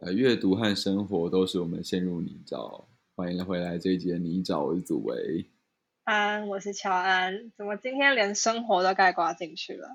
[0.00, 2.84] 呃，阅读和生活都是我们陷入泥沼。
[3.16, 5.44] 欢迎回来这一节泥沼，我是祖维。
[6.04, 7.50] 安，我是乔安。
[7.56, 9.88] 怎么今天连生活都盖刮进去了？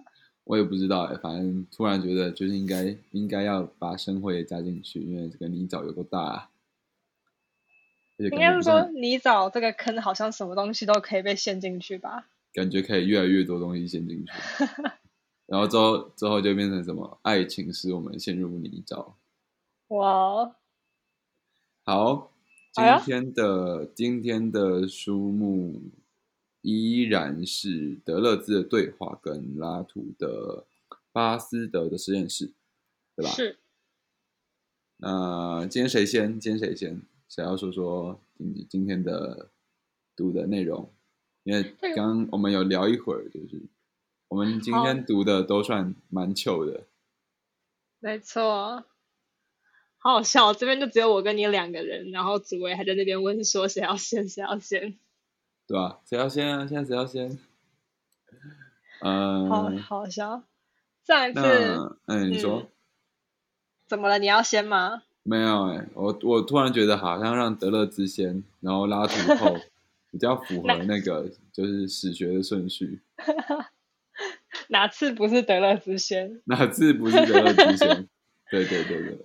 [0.43, 6.49] 我也不知道哎，反正突然觉得就是应该应该要把生活也加进去，因为这个泥沼有多大。
[8.17, 12.27] 应该是说泥沼这个坑好像什么东西都可以被陷进去吧？
[12.53, 14.33] 感觉可以越来越多东西陷进去，
[15.47, 17.19] 然后之后之后就变成什么？
[17.21, 19.13] 爱情使我们陷入泥沼。
[19.93, 20.55] 哇，
[21.83, 22.31] 好，
[22.73, 25.83] 今天的今天的书目
[26.61, 30.65] 依然是德勒兹的对话跟拉图的
[31.11, 32.51] 巴斯德的实验室，
[33.15, 33.29] 对吧？
[33.29, 33.59] 是。
[34.97, 36.39] 那今天谁先？
[36.39, 36.99] 今天谁先？
[37.29, 39.51] 谁要说说今今天的
[40.15, 40.91] 读的内容？
[41.43, 43.61] 因为刚我们有聊一会儿，就是
[44.29, 46.87] 我们今天读的都算蛮糗的。
[47.99, 48.85] 没错，
[50.03, 54.97] 好好笑，这边就只有我跟你两个人，然后紫薇还在那边问说谁要先，谁要先，
[55.65, 56.01] 对吧？
[56.05, 56.67] 谁要先啊？
[56.67, 57.39] 现在谁要先？
[59.01, 60.43] 嗯，好好笑。
[61.05, 62.69] 上一次，嗯，你说
[63.87, 64.19] 怎么了？
[64.19, 65.03] 你要先吗？
[65.23, 69.57] 没有哎，我我突然觉得好像让德勒之先，然后拉图后。
[70.13, 73.01] 比较符合那个就是史学的顺序。
[74.69, 76.39] 哪次不是德勒之先？
[76.45, 78.07] 哪次不是德勒之先？
[78.51, 79.17] 对对对对。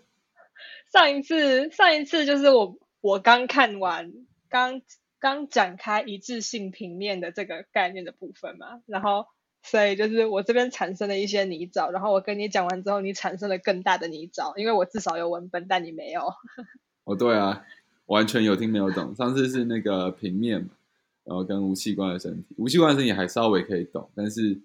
[0.93, 4.13] 上一次上一次就是我我刚看完
[4.49, 4.83] 刚
[5.19, 9.27] 刚展开一致性平面的这个概念的部分嘛，然后
[9.63, 16.33] 所以就是我这边产生了一些泥沼，然后我跟你讲完之后，你产生了更大的泥沼，因为我至少有文本，但你没有。
[17.05, 17.65] 哦，对啊，
[18.07, 19.15] 完全有听没有懂。
[19.15, 20.71] 上次是那个平面嘛。
[21.25, 24.59] 然后跟无器官的身体，无器官的身体还稍微可以懂，但是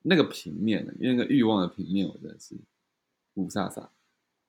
[0.00, 2.54] 那个平面，因为那个欲望的平面，我真的是
[3.34, 3.88] 五煞煞。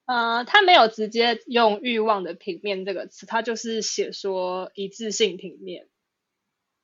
[0.05, 5.87] 呃，他没有直接用欲望的平面这个词，他就是写说一致性平面，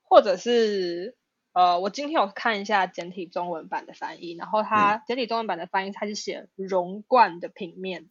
[0.03, 1.17] 或者是
[1.53, 8.09] 呃，我今天有看一下简体中文版的翻译，然后他简体中文版的翻译他是写融贯的平面。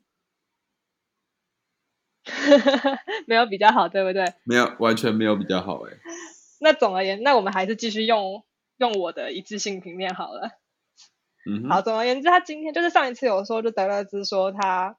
[3.26, 4.34] 没有比较好，对不对？
[4.44, 5.96] 没有，完全没有比较好，哎。
[6.60, 8.44] 那总而言之，那我们还是继续用
[8.76, 10.50] 用我的一致性平面好了。
[11.48, 11.80] 嗯，好。
[11.80, 14.98] 总而言之，他今天就是上一次有说，就德勒兹说他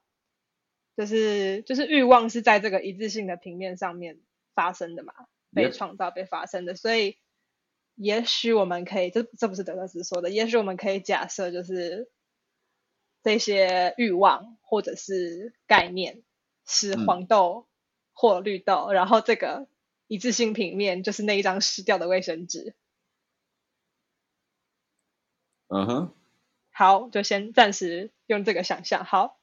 [0.96, 4.18] 就是就是欲望是在这个一致性的平面上面
[4.54, 5.14] 发生的嘛，
[5.54, 6.74] 被创造、被发生的。
[6.74, 7.16] 所以，
[7.94, 12.10] 也许我们可以，这这不是德勒兹说的，也许我们可以假设，就是
[13.22, 16.22] 这些欲望或者是概念
[16.66, 17.68] 是黄豆
[18.12, 19.68] 或绿豆，然后这个。
[20.12, 22.74] 一致性平面就是那一张湿掉的卫生纸。
[25.68, 26.14] 嗯哼，
[26.80, 29.04] 好，就先暂时用这个想象。
[29.04, 29.38] 好，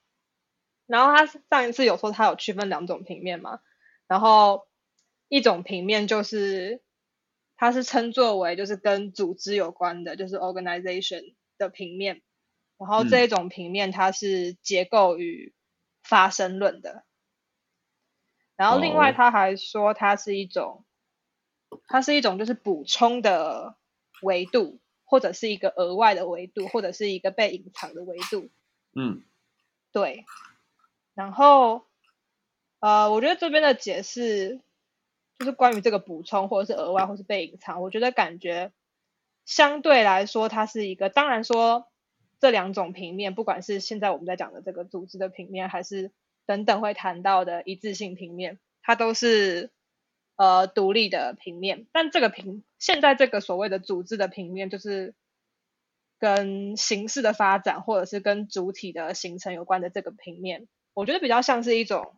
[0.87, 3.59] 然后他上一次有说他有区分两种平面嘛，
[4.07, 4.67] 然后
[5.27, 6.81] 一种平面就是
[7.55, 12.23] 它是称作为就是跟组织有关的，就是 organization 的平面，
[12.79, 15.53] 然后这一种平面它是结构与
[16.01, 17.03] 发生论的。
[18.55, 20.83] 然后另外他还说，它是一种，
[21.87, 23.77] 它是一种就是补充的
[24.23, 28.49] 维度，或者是一个额外的维度，或者是一个被隐藏的维度。
[28.93, 29.23] 嗯，
[29.91, 30.25] 对。
[31.15, 31.81] 然后，
[32.79, 34.61] 呃，我觉得这边的解释
[35.39, 37.81] 就是关于这个补充，或者是额外，或是被隐藏。
[37.81, 38.71] 我觉得感觉
[39.45, 41.09] 相对来说，它是一个。
[41.09, 41.87] 当然说，
[42.39, 46.11] 这两种平面，不管是现在我们在讲的这个组织的平面，还是。
[46.47, 49.69] 等等会谈到的一致性平面，它都是
[50.37, 51.85] 呃独立的平面。
[51.91, 55.13] 但这个平现在这个所谓的组织的平面，就是
[56.17, 62.15] 跟形式的发展或者是跟主体的形成有关的这个平面，我觉得比较像是一种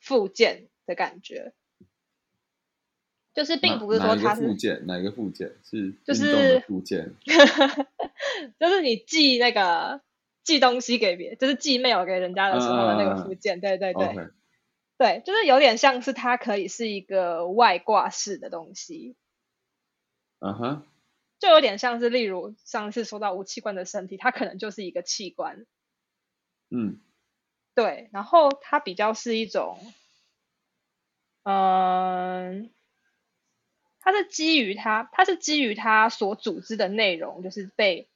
[0.00, 1.52] 附件的感觉，
[3.32, 7.14] 就是并不是说它是附件，哪个附件是就是附件
[8.58, 10.00] 就是你寄那个。
[10.46, 14.28] 寄东西给别，就是寄 mail 给人家的时候的那个附件，对对对，
[14.98, 19.16] 对，就是有点像是它可以是一个外挂式的东西，
[20.38, 20.86] 嗯哼，
[21.38, 25.66] 就有点像是例如上次说到无器官的身体，它可能就是一个器官，
[26.70, 27.00] 嗯，
[27.74, 29.78] 对，然后它比较是一种，
[31.42, 32.70] 嗯，
[34.00, 38.08] 它是基于它，它是基于它所组织的内容，就是被。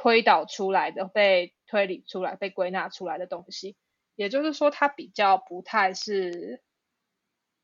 [0.00, 3.74] 推导出来的、被推理出来、被归纳出来的东西，
[4.18, 6.60] 也就是说，它比较不太是，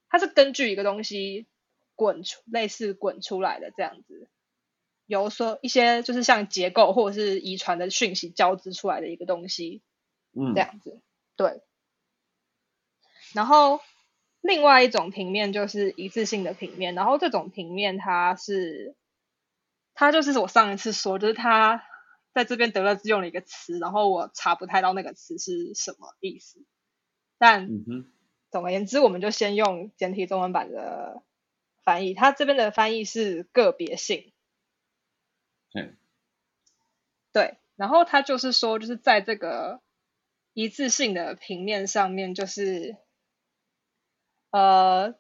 [0.09, 1.49] 它是根据一个东西
[1.97, 4.29] 滚出，类似滚出来的这样子，
[5.05, 9.83] 有说一些就是像结构或者是遗传的讯息交织出来的一个东西，
[10.33, 11.01] 嗯，这样子，
[11.35, 11.61] 对。
[13.33, 13.81] 然后
[14.41, 18.95] 另外一种平面就是一次性的平面，然后这种平面它是，
[19.93, 21.85] 它就是我上一次说，就是它
[22.35, 26.67] 在这边德勒兹用了一个词，然后我查不太到那个词是什么意思，
[27.39, 27.69] 但
[28.51, 31.23] 总而言之，我们就先用简体中文版的
[31.85, 34.33] 翻译，它这边的翻译是个别性。
[35.73, 35.97] 嗯，
[37.33, 39.81] 对，然后它就是说，就是在这个
[40.55, 42.97] 一次性的平面上面，就是
[44.51, 45.15] 呃，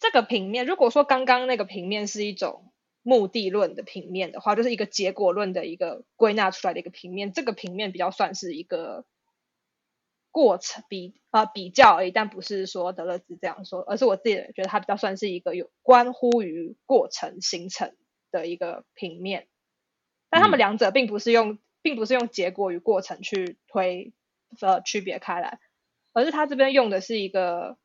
[0.00, 2.71] 这个平面，如果说刚刚那个平面是一种
[3.02, 9.04] 目的论的平面的话，就是一个结果论的一个归纳出来的一个平面，这个平面比较算是一个
[10.30, 17.94] 过程比啊比较而已，但不是说德勒兹这样说，而是我自己觉得它比较算是一个有关乎于过程形成。
[18.32, 19.46] 的一个平面，
[20.30, 24.14] 但他们两者并不是用，并不是用结果与过程去推
[24.62, 25.60] 呃区别开来，
[26.14, 27.76] 而是他这边用的是一个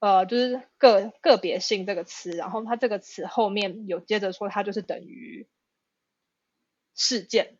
[0.00, 5.48] 呃就是个个别性这个词，然后它这个词后面有接着说它就是等于
[6.94, 7.58] 事件，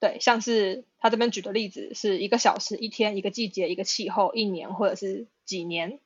[0.00, 6.00] 对，像是他这边举的例子是一个小时、一天、一个季节、一个气候、一年或者是几年，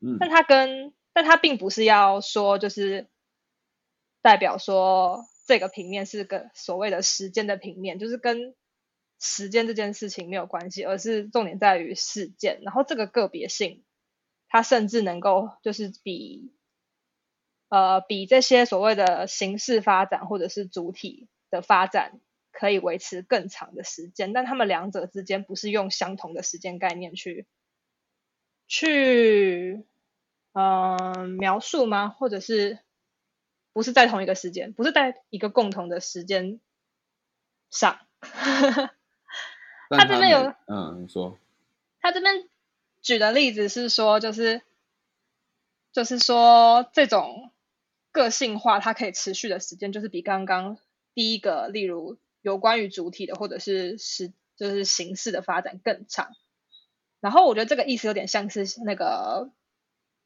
[0.00, 3.08] 嗯，但他跟但它并不是要说，就是
[4.22, 8.54] 代表说这个平面是个所谓的时间的平面，就是跟
[9.22, 12.60] 时间这件事情没有关系，而是重点在于事件。
[12.62, 13.84] 然后这个个别性，
[14.48, 16.52] 它甚至能够就是比
[17.68, 22.20] 呃比这些所谓的形式发展或者是主体的发展
[22.50, 24.32] 可以维持更长的时间。
[24.32, 27.46] 但他们两者之间不是用相同的时间概念去
[28.66, 29.86] 去。
[30.54, 32.10] 嗯，描述吗？
[32.10, 32.80] 或者是
[33.72, 34.74] 不是在同一个时间？
[34.74, 36.60] 不是在一个共同的时间
[37.70, 37.98] 上？
[39.98, 41.38] 他这边有，嗯，你说，
[42.00, 42.48] 他这边
[43.00, 44.62] 举的例子是说，就是
[45.92, 47.50] 就是说，这种
[48.10, 50.78] 个性化，它可以持续的时间，就是比刚刚
[51.14, 56.30] 第一个，例如有关于主体的，或者是时，就是形式的发展更长。
[57.20, 59.50] 然后我觉得这个意思有点像是那个。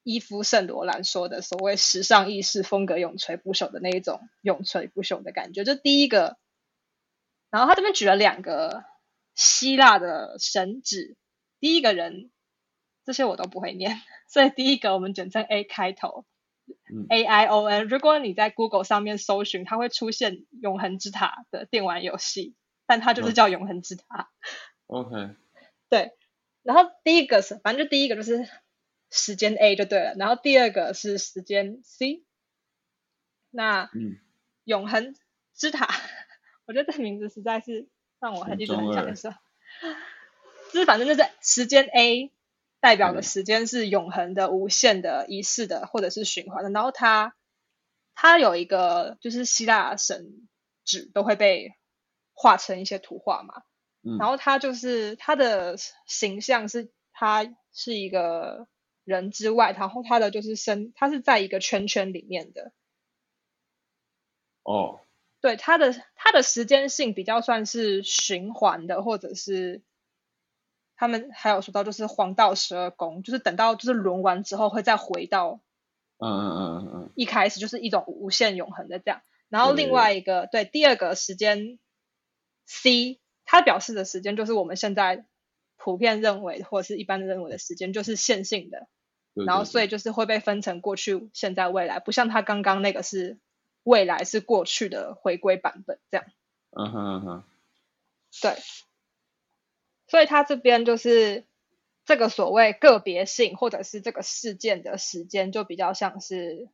[0.08, 6.36] 伊夫圣罗兰说的所谓时尚意识风格永垂不朽的那一种永垂不朽的感觉，就第一个。
[7.50, 8.84] 然后他这边举了两个
[9.36, 11.14] 希腊的神祇，
[11.60, 12.32] 第一个人
[13.04, 16.26] 这些我都不会念，所以第一个我们简称 A 开头
[17.08, 17.86] ，A I O N。
[17.86, 22.56] 如果你在 Google 上面搜寻，它会出现永恒之塔的电玩游戏，
[22.86, 24.30] 但它就是叫永恒之塔。
[24.88, 25.36] OK。
[25.88, 26.10] 对，
[26.64, 28.48] 然后第一个是，反正就第一个就是。
[29.08, 32.24] 时间 A 就对了，然后第二个是时间 C。
[33.50, 33.88] 那
[34.64, 35.14] 永恒
[35.54, 35.86] 之塔，
[36.66, 37.88] 我觉得这名字实在是
[38.20, 39.34] 让我很一直很想说，
[40.72, 42.32] 就是反正就是时间 A
[42.80, 46.70] 代表的时间是永恒的、无限的、一世的或者是循环的。
[46.70, 47.34] 然后它
[48.14, 50.48] 它有一个就是希腊神
[50.84, 51.74] 纸都会被
[52.32, 53.62] 画成一些图画嘛，
[54.18, 55.76] 然后它就是它的
[56.06, 58.68] 形象是它是一个。
[59.06, 62.72] 人之外，然后他的就是身，他是在一个圈圈里面的。
[64.64, 64.98] 哦，
[65.40, 69.82] 对，它的它的时间性比较算是循环的，或者是
[70.96, 75.60] 他们还有说到就是黄道十二宫，就是等到就是轮完之后会再回到，
[76.18, 79.22] 嗯嗯嗯嗯嗯，一开始就是一种无限永恒的这样。
[79.48, 81.78] 然后另外一个对第二个时间
[82.66, 85.24] C，它表示的时间就是我们现在
[85.76, 88.88] 普遍认为或者是一般认为的时间，就是线性的。
[89.46, 93.38] 然后，所以就是会被分成过去、现在、未来，不像他刚刚那个是
[93.86, 96.26] 未来是过去的回归版本这样。
[96.70, 97.44] 嗯哼嗯哼。
[98.42, 98.56] 对。
[100.08, 101.44] 所以他这边就是
[102.04, 106.68] 这个所谓个别性，或者是这个事件的时间，就比较像是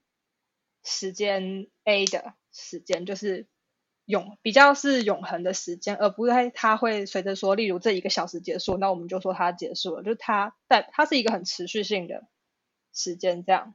[0.83, 3.47] 时间 A 的时间，就是
[4.07, 12.27] 永比较是永恒的时间，而不是它会随着说，例如这一个小时结束，那我们就说它结束了，就是它在它是一个很持续性的。
[12.95, 13.75] 时间这样，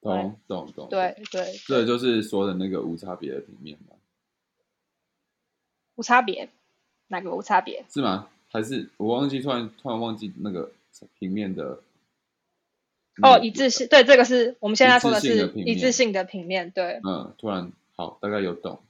[0.00, 3.96] 懂懂懂，对对，这就是说的那个无差别的平面吗？
[5.96, 6.48] 无差别，
[7.08, 7.84] 哪个无差别？
[7.90, 8.28] 是吗？
[8.48, 10.72] 还是我忘记突然突然忘记那个
[11.18, 11.82] 平面的？
[13.22, 17.00] 哦，一致性，对，这个是我们现在说的是一致性的平面，对。
[17.06, 18.80] 嗯，突然好，大概有懂。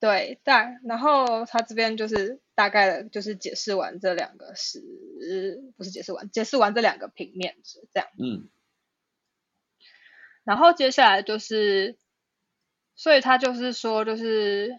[0.00, 4.82] 对，但，然后他这边就是大概的，就是解释完这两个是，
[5.76, 8.08] 不是解释完，解释完这两个平面是这样。
[8.18, 8.48] 嗯。
[10.44, 11.96] 然后接下来就是，
[12.94, 14.78] 所以他就是说，就是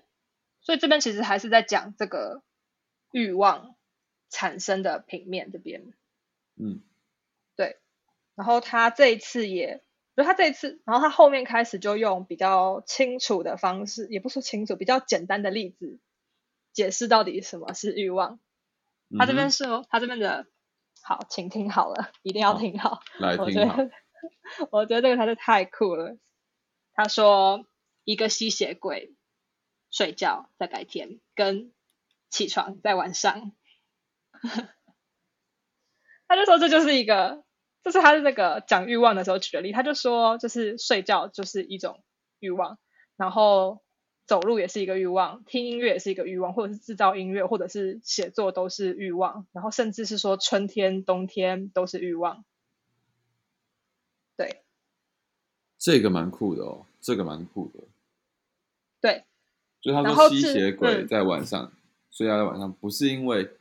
[0.61, 2.43] 所以这边其实还是在讲这个
[3.11, 3.75] 欲望
[4.29, 5.93] 产生的平面这边。
[6.55, 6.81] 嗯，
[7.55, 7.79] 对。
[8.35, 9.83] 然后他这一次也，
[10.15, 15.99] 就他这一次，然后他后面开始就用比较清楚的方式，也不说清楚，比较简单的例子
[16.73, 18.39] 解释到底什么是欲望。
[19.17, 20.47] 他这边是哦，他这边的，
[21.01, 23.01] 好，请听好了，一定要听好。
[23.19, 23.77] 来听好。
[24.71, 26.17] 我觉得这个他是太酷了。
[26.93, 27.65] 他说，
[28.03, 29.13] 一个吸血鬼
[29.91, 31.73] 睡觉在白天，跟
[32.29, 33.51] 起床在晚上。
[36.27, 37.43] 他就说这就是一个，
[37.83, 39.71] 这是他的那个讲欲望的时候举的例。
[39.71, 42.03] 他就说，就是睡觉就是一种
[42.39, 42.79] 欲望，
[43.15, 43.83] 然后
[44.25, 52.43] 走路也是一个欲望，听音乐也是一个欲望，或者是制造音乐，或者是写作都是欲望，然后甚至是说春天、冬天都是欲望。
[54.37, 54.63] 对，
[55.85, 57.83] 这个蛮酷的哦，这个蛮酷的。
[58.99, 59.23] 对，
[59.81, 61.71] 就他说吸血鬼在晚上
[62.09, 63.51] 所以他，在晚上不是因为。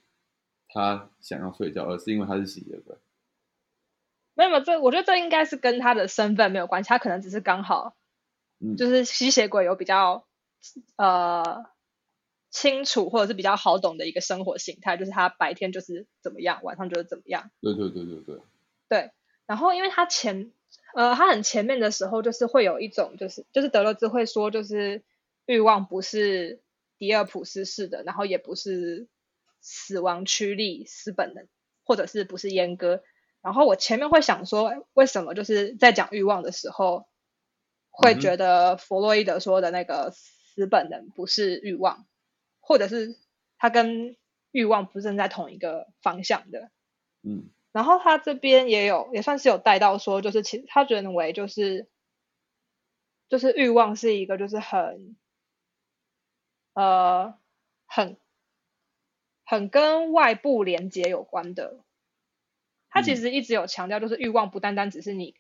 [0.77, 2.97] 他想要睡觉，而是因为他是吸血鬼。
[4.35, 7.95] 没有，这我觉得这应该是跟他的身份没有关系，他可能只是刚好，
[8.77, 10.27] 就是吸血鬼有比较
[10.97, 11.67] 呃
[12.51, 17.53] 清楚或者是比较好懂的一个生活形态，就是他白天就是怎么样，晚上就是怎么样。
[17.61, 18.41] 对对对对对。
[18.89, 19.13] 对，
[19.47, 20.51] 然后因为他前
[20.95, 25.03] 呃他很前面的时候，就是会有一种就是就是德勒兹会说，就是
[25.47, 26.63] 欲望不是
[26.99, 29.09] 迪尔普斯式的，然后也不是。
[29.67, 31.49] 死亡驱力、死本能，
[31.87, 33.03] 或者是不是阉割？
[33.41, 37.07] 然后我前面会想说，为什么就是在讲欲望的时候，
[37.91, 42.05] 会觉得弗洛伊德说的那个死本能不是欲望，
[42.61, 43.17] 或者是
[43.57, 44.19] 他跟
[44.51, 46.69] 欲望不是站在同一个方向的？
[47.23, 47.49] 嗯。
[47.75, 51.89] 然后他这边也有，也算是有带到说，就是其实他认为就是，
[53.29, 55.17] 就是欲望是一个就是很，
[56.75, 57.35] 呃，
[57.87, 58.17] 很。
[59.47, 61.85] 很跟外部连接有关的，
[62.89, 65.35] 他其实一直有强调，就是欲望不单单只是你，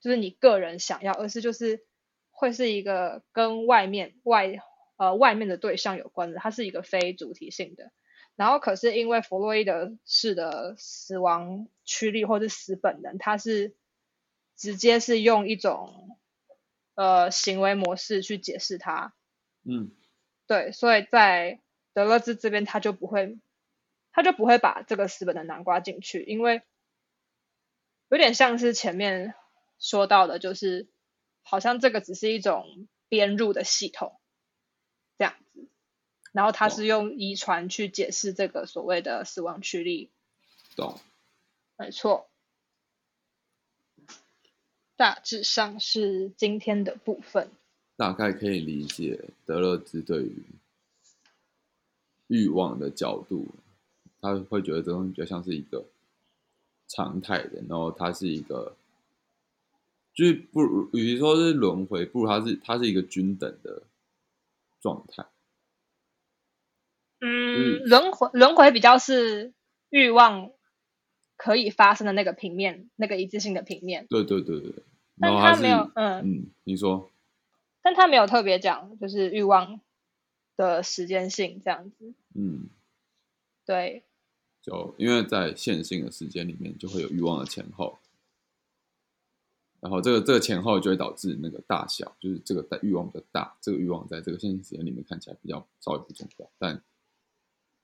[0.00, 1.84] 就是你个人想要，而是就是
[2.30, 4.60] 会是一个跟外面外
[4.98, 7.90] 呃外面的对象有关的，它是一个非主体性的。
[8.36, 13.74] 然后可是因为弗洛伊德式的死亡驱力或是死本能，他是
[14.56, 16.18] 直接是用一种
[16.94, 19.14] 呃行为模式去解释它。
[19.64, 19.92] 嗯，
[20.46, 21.60] 对，所以在。
[21.92, 23.40] 德勒兹这边他就不会，
[24.12, 26.62] 他就不会把这个死本的南瓜进去，因为
[28.08, 29.34] 有点像是前面
[29.80, 30.88] 说到的，就是
[31.42, 34.20] 好像这个只是一种编入的系统
[35.18, 35.68] 这样子，
[36.32, 40.10] 然后他是用遗传去解释这个所谓的死亡驱力。
[40.76, 40.98] 懂，
[41.76, 42.28] 没错，
[44.96, 47.50] 大致上是今天的部分。
[47.96, 50.44] 大概可以理解德勒兹对于。
[52.32, 53.48] 欲望的角度，
[54.20, 55.84] 他会觉得这东西比较像是一个
[56.86, 58.76] 常态的，然后它是一个，
[60.14, 63.82] 就是不如与其说是轮回，不如它是它是一个均等的
[64.80, 65.26] 状态。
[67.20, 69.52] 嗯，轮回轮回比较是
[69.90, 70.50] 欲望
[71.36, 74.06] 可以发生的那个平面，那个一致性的平面。
[74.08, 74.72] 对对对对，
[75.18, 77.10] 但他没有，嗯嗯，你说，
[77.82, 79.80] 但他没有特别讲，就是欲望。
[80.56, 82.68] 的时间性这样子，嗯，
[83.64, 84.04] 对，
[84.60, 87.98] 就因为在线性的时间里面，就会有欲望的前后，
[89.80, 96.50] 然后这个这个前后就会导致那个大小，就是这个欲望比较大，这个欲望在这个线性时间里面看起来比较稍微不重要。
[96.58, 96.82] 但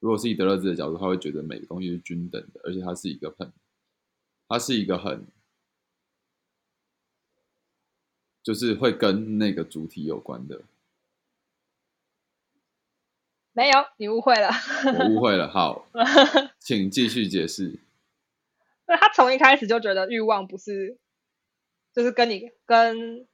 [0.06, 3.52] 如果是以德勒兹的角度，他会觉得每个东西是均等的，而且它是一个很，
[4.46, 5.26] 它是一个很，
[8.40, 10.62] 就是会跟那个主体有关的。
[13.50, 14.48] 没有，你误会了。
[14.96, 15.88] 我误会了，好，
[16.60, 17.80] 请继续解释。
[18.86, 21.00] 那他从一开始就觉得欲望不是，
[21.92, 23.26] 就是跟你跟，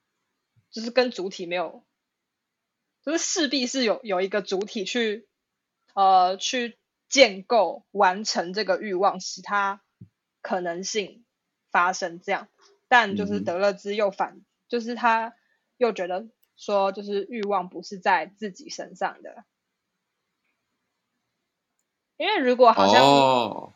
[0.71, 1.85] 就是跟主体没有，
[3.05, 5.29] 就是势必是有有一个主体去，
[5.95, 9.83] 呃，去建构完成这个欲望，使它
[10.41, 11.25] 可能性
[11.71, 12.49] 发生这样。
[12.89, 15.35] 但就是德勒兹又反，就是他
[15.79, 19.45] 又觉得说，就是欲望不是在自己身上的。
[22.19, 23.73] 因为如果好像，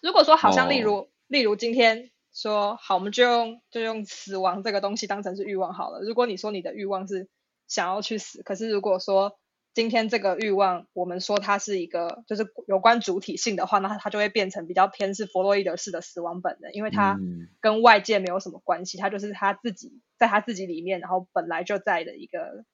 [0.00, 6.00] 如果说好像，例如例如今天说好，我们就用就用死亡这个东西当成是欲望好了。
[6.00, 7.28] 如果你说你的欲望是
[7.66, 9.38] 想要去死，可是如果说
[9.78, 17.16] 今天这个欲望，我们说它是一个就是有关主体性的话，那它就会变成比较偏是弗洛伊德式的死亡本能，因为它
[17.60, 22.64] 跟外界没有什么关系，它就是他自己在他自己里面，然后本来就在的一个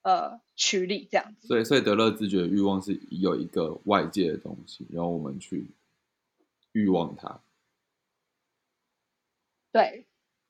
[0.00, 1.48] 呃驱力这样子。
[1.48, 5.66] 所以，所以德勒自觉得欲望是有一个外界的东西，然后我们去
[6.72, 7.42] 欲望它。
[9.70, 10.06] 对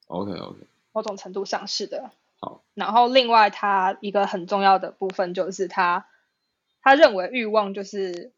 [0.07, 0.59] ，OK OK，
[0.93, 2.13] 某种程度上是的。
[2.43, 6.09] 好，然后另外他一个很重要的部分就是他
[6.81, 8.33] 他认为欲望就是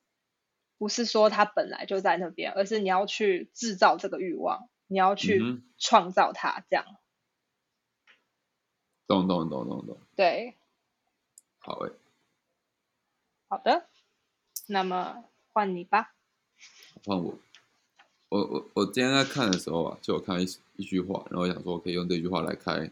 [0.76, 6.84] 不是说他本来就在那边，而是你要去制造这个欲望，你要嗯去哼创造它，这样。
[9.06, 10.54] 懂懂懂懂懂，对，
[11.58, 11.92] 好诶，
[13.48, 13.86] 好的，
[14.66, 16.12] 那么换你吧。
[17.06, 17.38] 换我。
[18.30, 20.44] 我我我今天在看的时候啊，就有看一
[20.76, 22.90] 一句话，然后想说可以用这句话来开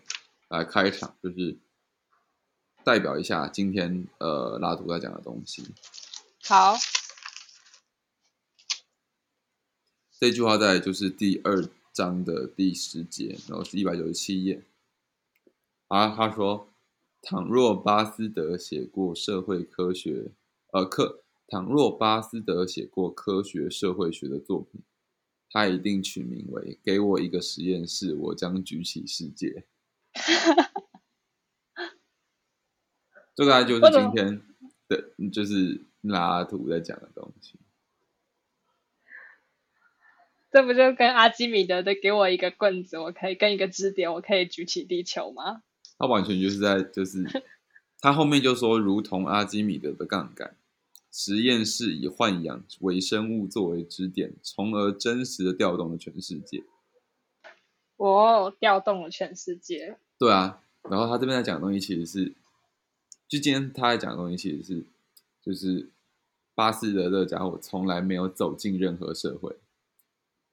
[0.53, 1.57] 来开场，就是
[2.85, 5.65] 代表一下今天呃拉图在讲的东西。
[6.45, 6.77] 好，
[10.21, 14.63] 这句话在就是第二章的第十节，然后是一百九十七页。
[15.89, 16.69] 啊，他说
[17.23, 20.33] ：“倘若巴斯德写过社会科学，
[20.73, 24.83] 呃，课倘若巴斯德写过科学社会学的作品，
[25.49, 29.65] 他一定取名为‘给我一个实验室，我将举起世界’。
[33.35, 34.43] 这个就是今天
[34.89, 37.59] 的，就是拉图在讲的东西。
[40.51, 45.63] 这不就跟阿基米德的“给我一个棍子，我可以跟一个支点，我可以举起地球”吗？
[45.97, 47.25] 他完全就是在就是，
[48.01, 50.59] 他后面就说，如同阿基米德的杠杆，
[51.11, 56.63] 实验室以豢养微生物作为支点，从而真实的调动了全世界。
[58.11, 59.97] 我调动了全世界。
[60.19, 62.33] 对啊，然后他这边在讲的东西其实是，
[63.29, 64.85] 就今天他在讲的东西其实是，
[65.41, 65.89] 就是
[66.55, 69.57] 巴斯德这家伙从来没有走进任何社会，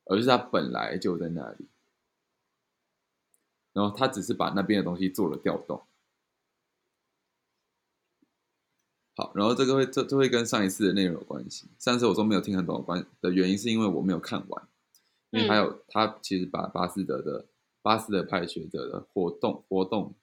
[0.06, 1.66] 而是他本来就在那里，
[3.74, 5.82] 然后他只是把那边的东西做了调动。
[9.16, 11.66] 好，然后这个会这这会跟上一次的内容有关系。
[11.80, 14.68] 上次我说没有听很懂的关的原因，是因为我没有看完，
[15.32, 17.46] 因为还有、他其实把巴斯德的
[17.82, 20.14] 巴斯德派学者的活动活动，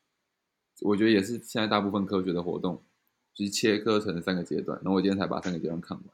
[0.81, 2.83] 我觉得也是现在大部分科学的活动，
[3.33, 4.77] 就是切割成三个阶段。
[4.79, 6.07] 然后我今天才把三个阶段看完。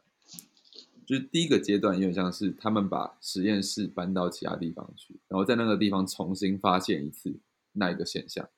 [1.05, 7.35] 就是第一个阶段有点像是他们把实验室搬到其他地方去，然后在那个地方重新发现一次
[7.72, 8.48] 那一个现象。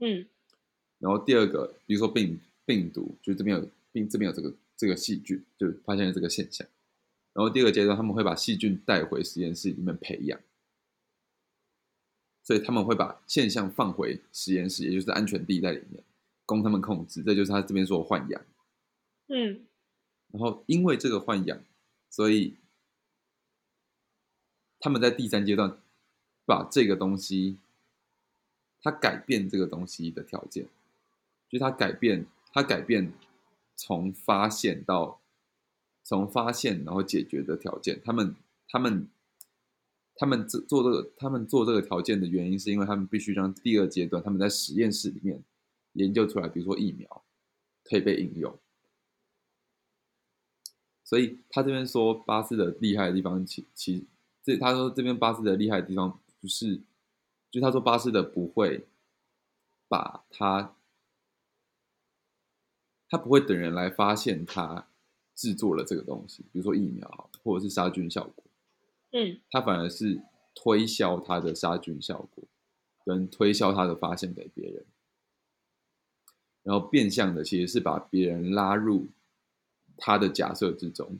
[0.00, 0.26] 嗯
[0.98, 6.66] 然后第二个，比如说病病毒，就这边有病，这边有这个这个细菌，就发现了这个现象。
[7.34, 10.40] 然后第二个阶段，他们会把细菌带回实验室里面培养，
[12.42, 16.02] 所以他们会把现象放回实验室，也就是安全地带里面，
[16.46, 17.22] 供他们控制。
[17.22, 18.42] 这就是他这边说的豢养。
[19.28, 19.66] 嗯
[20.32, 21.60] 然后因为这个换氧，
[22.08, 22.56] 所以
[24.78, 25.76] 他们在第三阶段
[26.44, 27.58] 把这个东西，
[28.82, 30.64] 他改变这个东西的条件，
[31.48, 33.12] 就是他改变，他改变
[33.74, 35.20] 从发现到
[36.04, 38.00] 从发现然后解决的条件。
[38.04, 38.36] 他们
[38.68, 39.08] 他们
[40.14, 45.42] 他们做做这个，他们做这个条件的原因，是因为他们必须让第二阶段他们在实验室里面
[45.94, 47.24] 研究出来，比如说疫苗
[47.82, 48.56] 可以被应用。
[51.02, 54.06] 所以他这边说巴斯德厉害的地方，其其
[54.42, 56.80] 这他说这边巴斯德厉害的地方不是，
[57.50, 58.86] 就他说巴斯德不会
[59.86, 60.74] 把他，
[63.08, 64.86] 他不会等人来发现他
[65.34, 68.44] 制作了这个东西，比如说疫苗或者是杀菌效果，
[69.12, 70.20] 嗯他反而是
[70.54, 72.44] 推销他的杀菌效果，
[73.04, 74.84] 跟推销他的发现给别人，
[76.62, 79.08] 然后变相的其实是把别人拉入
[79.96, 81.18] 他的假设之中。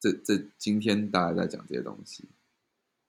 [0.00, 2.24] 这这今天大家在讲这些东西，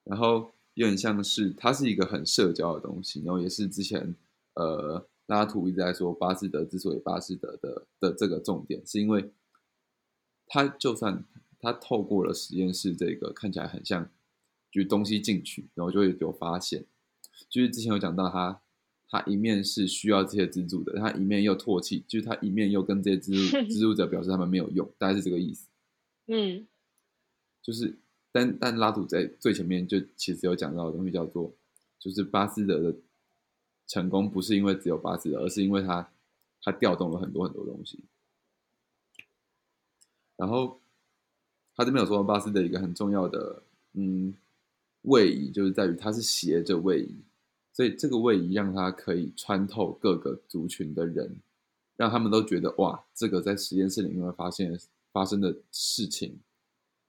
[0.04, 4.14] 然后有点像是它是一个很社交的东西，然后也是之前
[4.54, 9.30] 呃拉图一直在说巴斯德之所以巴斯德的的这个重点，是因为
[10.46, 11.24] 他就算
[11.60, 14.10] 他透过了实验室这个看起来很像，
[14.70, 16.84] 就是东西进去，然后就会有发现，
[17.48, 18.60] 就是之前有讲到他。
[19.06, 25.68] 他一面是需要这些资助的，他一面又唾弃，就是他一面又跟这些资助 资助者表示他们没有用，大概是这个意思。
[26.26, 26.66] 嗯
[27.62, 27.96] 就是，
[28.32, 31.54] 但但拉图在最前面就其实有讲到的东西叫做，
[32.00, 32.98] 就是巴斯德的
[33.86, 36.10] 成功不是因为只有巴斯，而是因为他
[36.62, 37.98] 他调动了很多很多东西。
[40.36, 40.80] 然后
[41.76, 44.34] 他这边有说巴斯的一个很重要的嗯
[45.02, 47.14] 位移，就是在于他是斜着位移，
[47.72, 51.36] 所以这个位移让他可以穿透各个族群的人，
[51.96, 54.78] 让他们都觉得哇，这个在实验室里面发现
[55.12, 56.38] 发生的事情。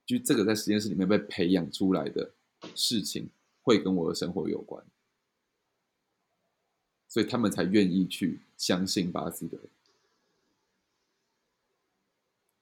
[0.05, 2.31] 就这个在实验室里面被培养出来的
[2.75, 3.27] 事情，
[3.63, 4.85] 会跟我的生活有关。
[7.15, 9.57] 所以他们才愿意去相信巴斯德。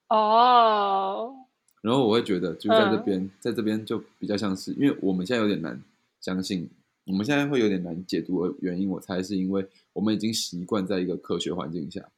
[0.06, 1.34] 哦，
[1.80, 5.82] 然后我会觉得，就在这边，在这边就比较像是，因为我们现在有点难
[6.20, 6.70] 相信，
[7.02, 12.08] 我们现在会有点难解读的原因，我猜是因为我们已经习惯在一个科学环境下，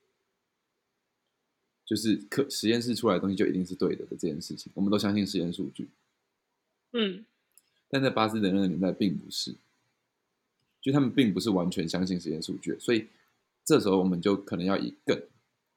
[1.87, 5.88] 就是科实验室出来的东西就一定是对的的这件事情，我们都相信实验数据。
[6.92, 7.25] 嗯，
[7.88, 9.55] 但在巴斯德那个年代并不是，
[10.87, 13.09] 就他们并不是完全相信实验数据，所以
[13.64, 15.20] 这时候我们就可能要以更，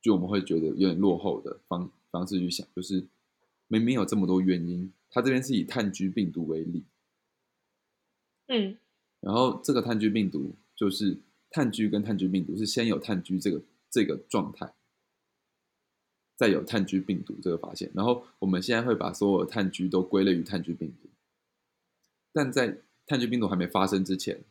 [0.04, 3.08] 就我们会觉得有点落后的方方式去想，就是
[3.68, 6.84] 明明有这么多原因，他这边是以炭疽病毒为例，
[8.50, 8.78] 嗯，
[9.20, 11.18] 然后这个炭疽病毒就是
[11.50, 14.72] 炭疽跟炭疽病毒是先有炭疽这个这个状态，
[16.36, 21.10] 再有炭疽病毒这个发现，然后我们现在会把所有的炭疽都归类于炭疽病毒。
[22.32, 24.44] 但在炭疽病毒还没发生之前，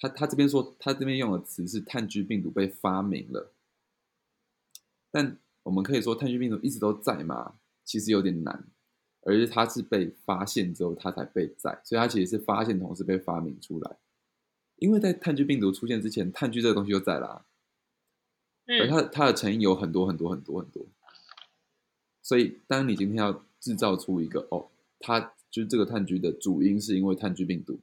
[0.00, 3.52] 他他这边说，他这边用的词是炭疽病毒被发明了。
[5.12, 7.54] 但我们可以说炭疽病毒一直都在吗？
[7.84, 8.66] 其实有点难，
[9.22, 13.96] 而是它是被发现之后，它才被在，所以它其实是发现同时被发明出来。
[14.76, 17.44] 因为在炭疽病毒出现之前，炭疽这个东西就在啦，
[18.66, 20.86] 而它它的成因有很多很多很多很多。
[22.22, 25.34] 所以当你今天要制造出一个哦，它。
[25.50, 27.80] 就是这个炭疽的主因是因为炭疽病毒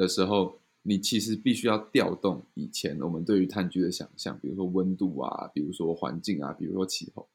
[0.00, 7.28] 的时候，你其实必须要调动以前我们对于炭疽的想象，比如说温度啊，比如说环境啊，比如说气候。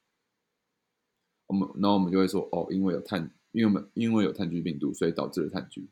[1.48, 5.84] 我们然后我们就会说，哦，因为有炭，因为我们因为有炭疽病毒，所以导致了炭疽。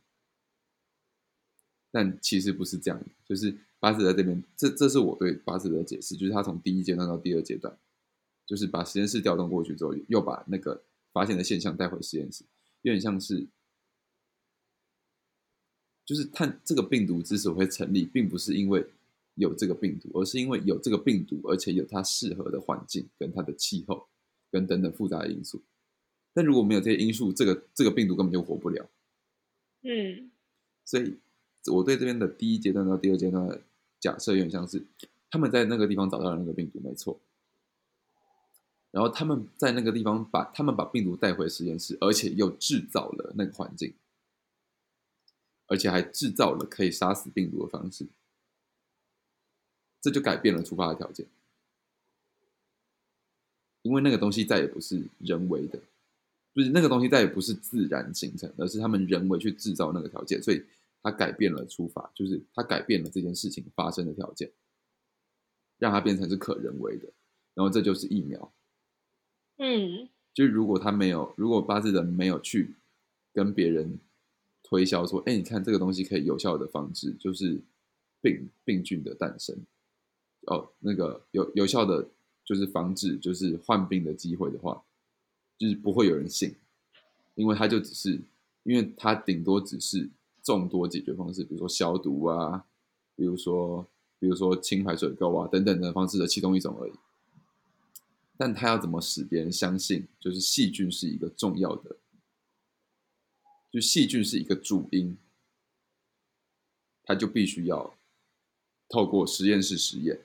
[1.92, 7.78] 但其实不是这样的，就是巴斯在这边，这这是我对巴斯的解释，就是他从第一阶段到第二阶段，
[8.46, 10.82] 就是把实验室调动过去之后，又把那个。
[11.14, 12.46] 发现的现象带回实验室，
[12.84, 13.46] 有点像是，
[16.06, 18.86] 就是碳这个病毒之所以会成立，并不是因为
[19.36, 24.08] 有这个病毒，而是因为有这个病毒，而且有它适合的环境跟它的气候
[24.52, 25.62] 跟等等复杂的因素。
[26.34, 28.90] 但如果没有这些因素，这个这个病毒根本就活不了。
[29.84, 30.32] 嗯，
[30.86, 31.18] 所以
[31.72, 33.62] 我对这边的第一阶段到第二阶段的
[34.00, 34.86] 假设有点像是，
[35.30, 37.20] 他们在那个地方找到了那个病毒，没错。
[38.92, 43.94] 然后他们在那个地方把他们把病毒带回实验室，而且又制造了那个环境，
[45.72, 48.06] 而且还制造了可以杀死病毒的方式，
[50.02, 51.26] 这就改变了出发的条件，
[53.84, 55.80] 因为那个东西再也不是人为的，
[56.54, 60.62] 就是那个东西再也不是自然形成，而是他们人为去制造那个条件，所以
[61.02, 64.52] 它改变了出发，就是它改变了这件事情发生的条件，
[65.78, 67.08] 让它变成是可人为的，
[67.54, 68.52] 然后这就是疫苗。
[69.56, 72.76] 嗯，就是如果他没有，如果巴斯德没有去
[73.32, 73.98] 跟别人
[74.72, 77.60] 推销说，哎，你看这个东西可以有效的防治，就是
[78.22, 79.54] 病病菌的诞生，
[80.48, 82.08] 哦，那个有有效的
[82.46, 84.82] 就是防止就是患病的机会的话，
[85.58, 86.56] 就是不会有人信，
[87.36, 88.22] 因为他就只是，
[88.64, 90.10] 因为他顶多只是
[90.42, 92.66] 众多解决方式，比如说消毒啊，
[93.18, 93.86] 比如说
[94.20, 96.94] 比如说清排水沟啊等等的方式的其中一种而已。
[98.38, 101.98] 但他要怎么使别人相信，就是细菌是一个重要的，
[103.72, 105.18] 就细菌是一个主因，
[107.04, 107.96] 他就必须要
[108.90, 110.20] 透过实验室实验，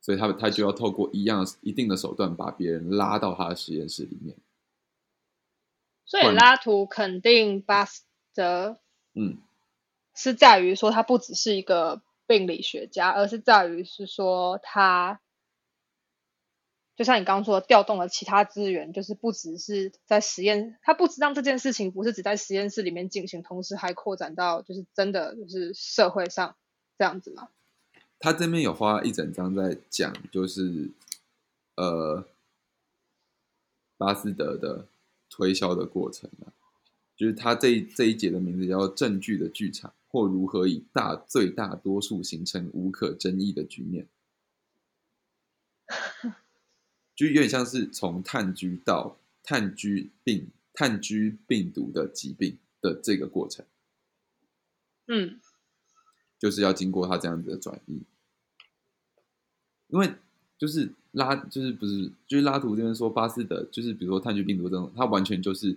[0.00, 4.36] 所以他他就要透过一样一定的手段把别人拉到他的实验室里面。
[6.06, 8.78] 所以拉图肯定巴斯德，
[9.14, 9.38] 嗯，
[10.14, 15.20] 是在于说他不只是一个病理学家，而是在于是说他。
[16.98, 26.56] 就像你刚刚说，调动了其他资源，就是不只是在实验，他不知让这件事情不是只在实验室里面进行，同时还扩展到就是真的就是社会上
[26.98, 27.50] 这样子吗？
[28.18, 30.90] 他这边有花一整章在讲，就是
[31.76, 32.26] 呃
[33.96, 34.88] 巴斯德的
[35.30, 36.50] 推销的过程啊，
[37.16, 44.08] 就是他这这一节的名字叫“证据的剧场”或如何以大最大多数形成无可争议的局面。
[47.18, 53.66] 就有点像是从炭疽到炭疽病、炭疽病毒的疾病的这个过程，
[55.08, 55.40] 嗯，
[56.38, 58.02] 就是要经过他这样子的转移，
[59.88, 60.14] 因为
[60.56, 65.76] 就是拉，就是不是，就是拉图这边说巴斯德，就是比如说炭疽病毒这种，它完全就是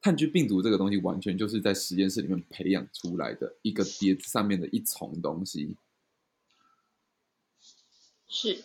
[0.00, 5.76] 炭疽病毒这个东西，完全就是在实验室里面培养出来的一个碟子上面的一丛东西，
[8.28, 8.62] 是。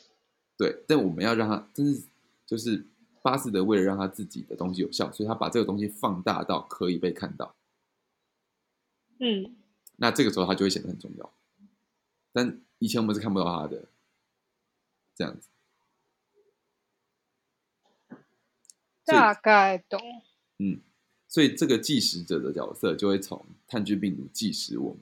[0.61, 2.03] 对，但我们要让他，真是
[2.45, 2.85] 就是
[3.23, 7.55] 巴斯德为了让他自己的东西有效，所以他把这个东西放大到可以被看到。
[9.17, 9.55] 嗯，
[9.95, 11.33] 那这个时候他就会显得很重要。
[12.31, 13.85] 但以前我们是看不到他的，
[15.15, 15.47] 这样子。
[19.03, 19.99] 大概懂。
[20.59, 20.79] 嗯，
[21.27, 24.99] 所以这个计时者的角色就会从炭疽病毒计时我们，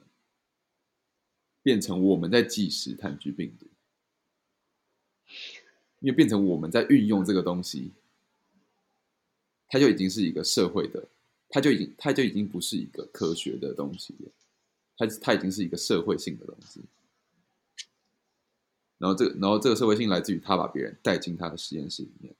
[1.61, 3.67] 变成我们在计时炭疽病毒，
[5.99, 7.91] 因为变成我们在运用这个东西，
[9.67, 11.07] 它就已经是一个社会的，
[11.49, 14.31] 它就已经它就已经不是一个科学的东西了，
[14.97, 16.81] 它它已经是一个社会性的东西。
[18.97, 22.33] 然后这个然后这个社会性来自于他把别人带进他的实验室里面。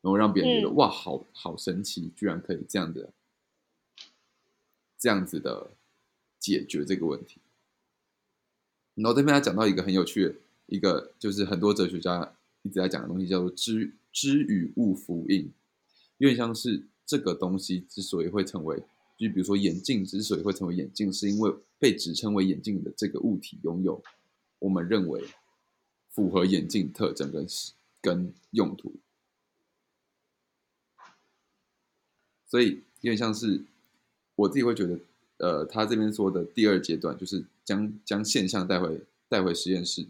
[0.00, 3.10] 然后让别人觉得哇，好好神奇，居然可以这样的、
[4.98, 5.70] 这样子的
[6.40, 7.38] 解决这个问题。
[8.96, 10.34] 然后这边他讲到一个很有趣的
[10.66, 15.50] 一个，就是很多哲学家一直在讲的东西，叫做“知知与物符应”，
[16.18, 18.76] 有点像是这个东西之所以会成为，
[19.18, 24.02] 就比如说眼镜之所以会成为眼镜，是因为被指称为眼镜的这个物体拥有
[24.60, 25.24] 我们认为
[26.10, 27.46] 符合眼镜特征跟
[28.00, 28.94] 跟用途。
[32.46, 33.64] 所以有点像是
[34.36, 35.00] 我自己会觉得，
[35.38, 40.06] 呃，他这边说的第二阶段就是将将现象带回带回实验室，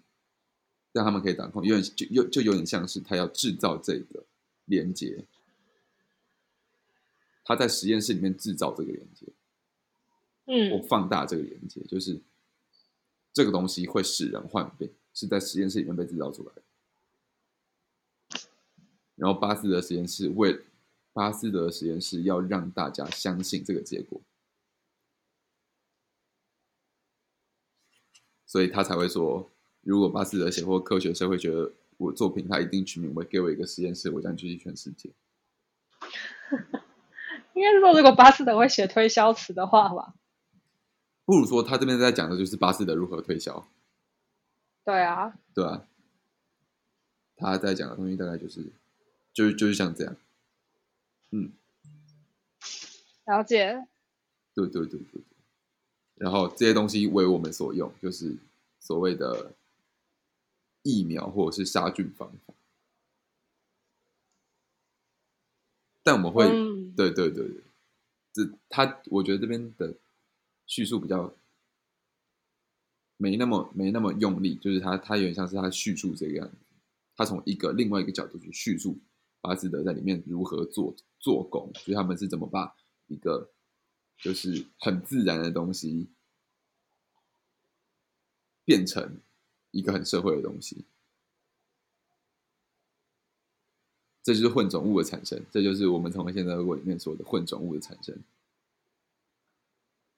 [0.93, 4.25] 让他们可以掌控，有点就又就有点像是他要制造这个
[4.67, 5.25] 连接，
[7.45, 9.27] 他在实验室里面制造这个连接，
[10.47, 12.21] 嗯，我放大这个连接，就是
[13.33, 16.63] 这个东西会使人患病，是在实验室里面被制造出来的，
[19.17, 20.65] 然后巴斯德实验室为。
[21.15, 24.19] 巴斯德实验室要让大家相信这个结果，
[28.47, 29.52] 所以他才会说：
[29.83, 35.11] 如果巴斯德写或科学社会觉得我作品，他一定取名为“给我一个实验室，我将狙击全世界
[37.55, 40.14] ”。应该是说，如果巴斯德会写推销词的话吧，
[41.25, 43.68] 不如说他这边在讲的就是巴斯德如何推销。
[44.85, 45.87] 对啊，对啊，
[47.37, 48.73] 他在讲的东西大概就是，
[49.33, 50.16] 就是就是像这样。
[51.31, 51.53] 嗯，
[53.27, 53.87] 了解。
[54.55, 55.23] 对对对对对，
[56.16, 58.37] 然后这些东西为我们所用，就是
[58.81, 59.55] 所谓的
[60.83, 62.55] 疫苗或者是杀菌方法。
[66.03, 66.49] 但我们会，
[66.97, 67.62] 对对对对，
[68.33, 69.95] 这他我觉得这边的
[70.66, 71.33] 叙述比较
[73.16, 76.57] 没那么没那么用力，就是他他有点像是他叙述这个样子，
[77.16, 78.99] 他从一个另外一个角度去叙述。
[79.45, 81.68] 巴斯德在里面如何做做工？
[81.75, 82.77] 所以他们是怎么把
[83.09, 83.51] 一个
[84.16, 86.07] 就是很自然的东西
[88.64, 89.18] 变成
[89.73, 90.85] 一个很社会的东西？
[94.23, 98.17] 这就是混种物的产生，这就是我们从现在如果里面说的混种物的产生。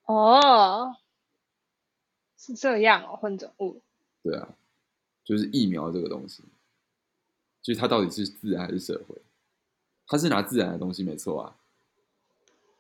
[0.05, 0.95] 哦，
[2.37, 3.81] 是这样哦，混种物。
[4.23, 4.55] 对啊，
[5.25, 6.43] 就是疫苗这个东西。
[7.62, 9.17] 就是它到底是自然还是社会？
[10.07, 11.57] 它是拿自然的东西没错啊，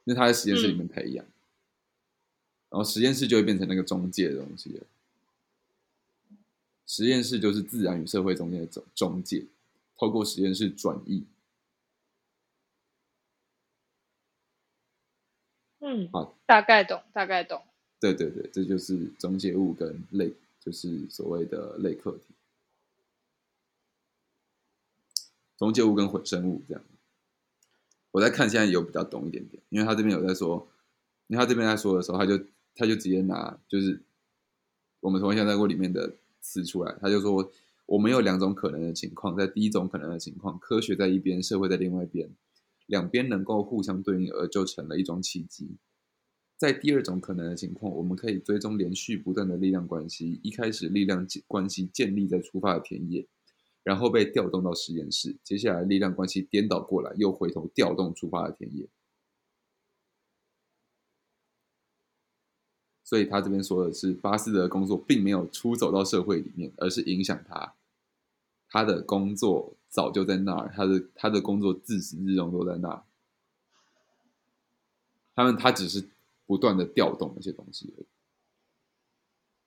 [0.04, 1.24] 因为他在实验室里面培养，
[2.68, 4.86] 然后实验室就会变成那个中介的东西了。
[6.86, 9.46] 实验室就是自然与社会中间的中中介，
[9.96, 11.24] 透过实验室转移。
[15.80, 17.62] 嗯，好，大概懂，大概懂。
[18.00, 22.34] 对对对，这就是中介物跟类，就是所谓的类课题。
[25.56, 26.82] 中介物跟混生物这样，
[28.10, 30.68] 我在看现在有比较懂一点点，因为他这边有在说，
[31.28, 32.38] 因为他这边在说的时候，他就
[32.74, 34.02] 他就直接拿就是
[35.00, 36.14] 我们从现在过里面的
[36.44, 37.50] 词出来，他就说
[37.86, 42.30] 我们有两种可能的情况，在第一种可能的情况，科学在一边，社会在另外一边，
[42.86, 45.76] 两边能够互相对应，而就成了一桩奇迹。
[46.56, 53.26] 在第二种可能的情况，我们可以追踪连续不断的力量关系，一开始力量关系建立在出发的田野。
[53.82, 58.88] 然后被调动到实验室，接下来力量关系颠倒过来，又回头调动出发的田野。
[63.04, 67.74] 所以他这边说的是，巴斯德的工作并没有出走到社会里面，而是影响他。
[68.68, 73.04] 他的工作早就在那儿，他的他的工作自始至终都在那儿。
[75.36, 76.08] 他们他只是
[76.46, 78.06] 不断的调动那些东西而已。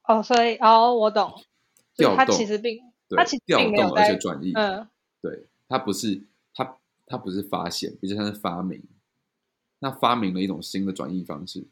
[0.05, 1.41] 哦，所以哦，我懂。
[1.95, 2.79] 调动，他其实并。
[3.09, 4.51] 他其实，调动而且转移。
[4.53, 4.85] 嗯，
[5.21, 6.21] 对，他不是
[6.53, 8.83] 他他不是发现，比较像是发明。
[9.79, 11.65] 那发明了一种新的转移方式。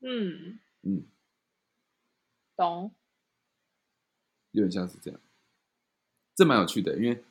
[0.00, 1.04] 嗯嗯，
[2.56, 2.92] 懂。
[4.52, 5.20] 有点像是这样，
[6.34, 7.24] 这蛮有趣的，因为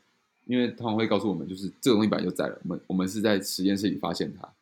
[0.46, 4.54] 因为他们会告诉我们，就是这个东西本来就在了，我们我们是在实验室里发现它。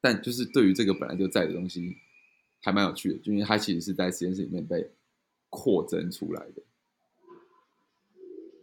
[0.00, 1.96] 但就是对于这个本来就在的东西，
[2.60, 4.90] 还蛮有趣的，就因为它其实是在实验室里面被
[5.48, 6.62] 扩增出来的。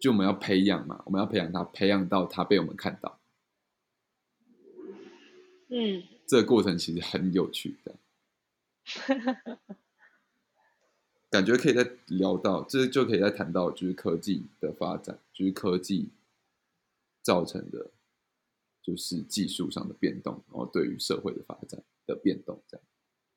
[0.02, 3.19] 就我们要培养嘛，我们要培养它，培养到它被我们看到。
[5.72, 7.96] 嗯，这个过程其实很有趣的，
[11.30, 16.10] 感觉可以再聊到，这就可以再谈到，就是科技的发展，就是科技
[17.22, 17.92] 造成的，
[18.82, 22.84] 就是技术上的变动，然后对于社会的发展的变动这样。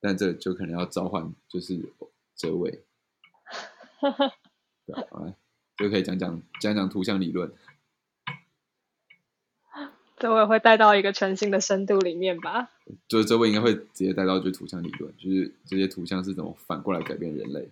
[0.00, 1.92] 但这就可能要召唤，就是
[2.34, 2.82] 这位，
[4.86, 5.36] 对，好来
[5.76, 7.52] 就可以讲讲讲讲图像理论。
[10.22, 12.70] 这位会带到一个全新的深度里面吧？
[13.08, 17.68] 就是这位应该会直接带到就图像理论，就是这些图像是怎么反过来改变人类。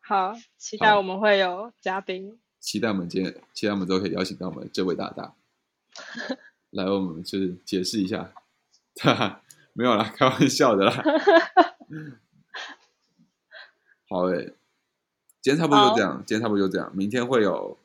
[0.00, 2.40] 好，期待我们会有嘉宾。
[2.58, 5.34] 期待我们今天，期待我们之后可以邀请到我们这位大大
[6.72, 8.32] 来，我们就是解释一下。
[9.02, 9.42] 哈哈，
[9.74, 11.04] 没有啦，开玩笑的啦。
[14.08, 14.54] 好诶，
[15.42, 17.76] 今天差不多就这样，今天差不多就这样，明天会有。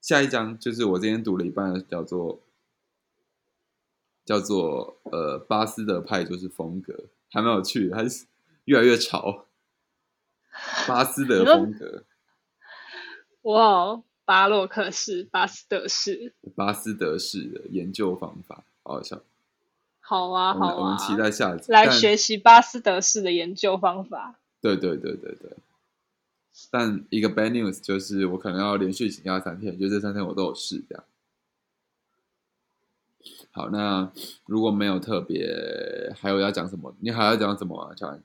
[0.00, 2.40] 下一章就是我今天读了一半，叫做
[4.24, 8.26] 叫做呃巴斯德派就是风格，还蛮有趣的，还是
[8.64, 9.46] 越来越潮。
[10.86, 12.04] 巴斯德风格，
[13.42, 19.20] 哇，巴洛克式、巴斯德式、巴斯德式的研究方法，好好笑。
[20.00, 24.38] 好啊，好啊，我们期待下一次来学习巴斯德式的研究方法。
[24.60, 25.52] 对对对对对。
[26.70, 31.04] 但一个 bad news 就是我可能要连续请假三天，就这三天我都有事这样。
[33.50, 34.10] 好，那
[34.46, 36.94] 如果没有特别，还有要讲什么？
[37.00, 38.22] 你还要讲什么啊，乔安？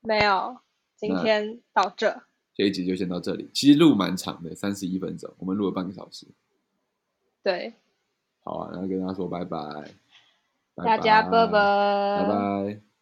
[0.00, 0.58] 没有，
[0.96, 2.22] 今天到这。
[2.54, 3.50] 这一集就先到这里。
[3.52, 6.26] 其实录蛮长的，三十一分钟，我们录了半个小时。
[7.42, 7.74] 对。
[8.42, 9.58] 好啊，然后跟大家说拜拜。
[10.76, 12.22] 大家拜拜。
[12.22, 12.93] 拜拜。